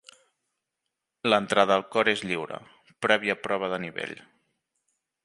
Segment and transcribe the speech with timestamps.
[1.29, 2.57] L'entrada al Cor és lliure,
[3.07, 4.19] prèvia prova de nivell.